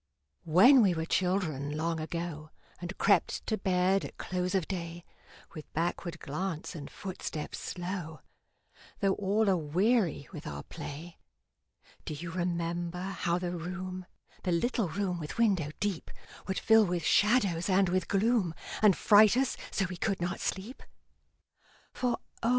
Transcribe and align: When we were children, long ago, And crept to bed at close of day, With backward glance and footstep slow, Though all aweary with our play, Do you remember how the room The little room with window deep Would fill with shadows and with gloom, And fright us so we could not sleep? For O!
When 0.45 0.81
we 0.81 0.95
were 0.95 1.05
children, 1.05 1.77
long 1.77 1.99
ago, 1.99 2.49
And 2.81 2.97
crept 2.97 3.45
to 3.45 3.55
bed 3.55 4.03
at 4.03 4.17
close 4.17 4.55
of 4.55 4.67
day, 4.67 5.05
With 5.53 5.71
backward 5.73 6.19
glance 6.19 6.73
and 6.73 6.89
footstep 6.89 7.53
slow, 7.53 8.21
Though 8.99 9.13
all 9.13 9.47
aweary 9.47 10.27
with 10.31 10.47
our 10.47 10.63
play, 10.63 11.19
Do 12.03 12.15
you 12.15 12.31
remember 12.31 12.99
how 13.03 13.37
the 13.37 13.51
room 13.51 14.07
The 14.41 14.51
little 14.51 14.89
room 14.89 15.19
with 15.19 15.37
window 15.37 15.69
deep 15.79 16.09
Would 16.47 16.57
fill 16.57 16.83
with 16.87 17.03
shadows 17.03 17.69
and 17.69 17.87
with 17.87 18.07
gloom, 18.07 18.55
And 18.81 18.97
fright 18.97 19.37
us 19.37 19.55
so 19.69 19.85
we 19.87 19.97
could 19.97 20.19
not 20.19 20.39
sleep? 20.39 20.81
For 21.93 22.17
O! 22.41 22.49